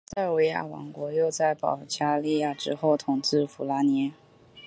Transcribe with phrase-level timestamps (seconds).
[0.15, 4.11] 塞尔维亚王国又在保加利亚之后统治弗拉涅。